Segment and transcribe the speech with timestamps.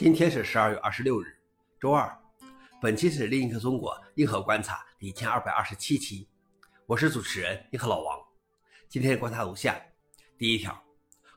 [0.00, 1.26] 今天是十二月二十六日，
[1.78, 2.10] 周二。
[2.80, 6.26] 本期是另一个中国硬核观察第一千二百二十七期，
[6.86, 8.18] 我是主持人硬核老王。
[8.88, 9.78] 今天观察如下：
[10.38, 10.82] 第一条，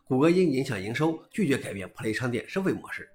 [0.06, 3.12] 谷歌因影响营收，拒绝改变 Play 商店收费模式。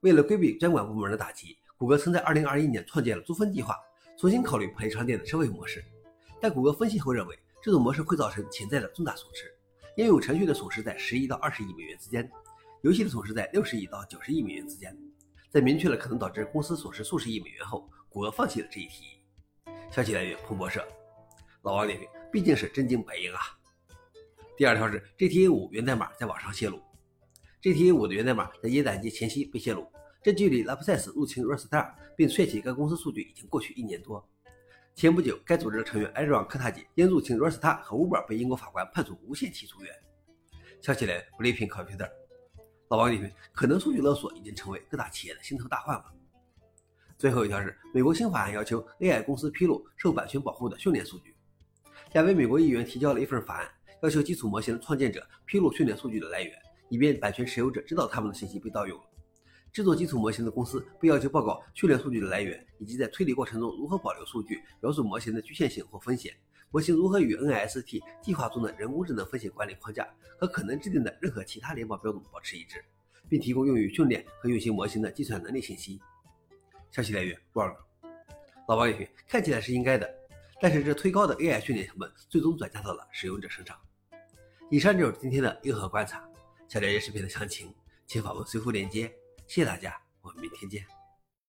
[0.00, 3.80] 为了规避监管部门的打击，谷歌曾在二零二一年创建了租分计划，
[4.18, 5.82] 重新考虑 Play 商店的收费模式。
[6.42, 9.50] 但谷歌分析后认为，这种模式会造成潜在的重大损失，
[9.96, 12.30] 应用程序的损失在十亿到二十亿美元之间。
[12.84, 14.94] 游戏的损失在六十亿到九十亿美元之间，
[15.48, 19.08] 在明确了可能导致公司损失数十亿美元后，谷歌放弃了这一提议。
[19.90, 20.86] 消息来源：彭博社。
[21.62, 23.40] 老王点评：毕竟是真金白银啊。
[24.54, 26.78] 第二条是 GTA 五源代码在网上泄露。
[27.62, 29.90] GTA 五的源代码在耶诞节前夕被泄露，
[30.22, 34.22] 这距离 Lapsus 入侵 Rockstar 并窃取该公司数据已经过去一年多。
[34.94, 39.90] 前不久，该组织的成员艾瑞昂·科塔吉因入侵 Rockstar 和 Uber 被英国法官判处无限期出院。
[40.82, 42.10] 消息来源：Blipping Computer。
[42.88, 46.04] 老王点评：可能数据勒索已经成为各大企业的心头大患了。
[47.16, 51.34] 最后一条是，美国新法案要求 AI 公司披露受版权保护的训练数据。
[52.12, 53.68] 两位美国议员提交了一份法案，
[54.02, 56.56] 要求基础模型的创建者披露训练数据的来源，
[56.88, 59.04] 以便版权持有者知道他们的信息被盗用了。
[59.72, 66.32] 制作基础模型的公司被要求报告训练数据的来源，以及在推理过程中如何保留数据，描述模型的局限性或风险。
[66.74, 70.04] 模型如何与 NIST 计划中的人工智能风险管理框架
[70.36, 72.84] 和可能制定的任何其他联邦标准保持一致，
[73.28, 76.00] 并提供用于训练和运行模型的计算能力信息。
[76.90, 77.76] 消息来源：Word。
[78.66, 80.12] 老王点评：看起来是应该的，
[80.60, 83.78] 但是这推高的 AI 训练成本最终转嫁到了使用者身上。
[84.68, 86.28] 以上就是今天的硬核观察。
[86.66, 87.72] 想了解视频的详情，
[88.04, 89.06] 请访问随后链接。
[89.46, 90.93] 谢谢大家，我们明天见。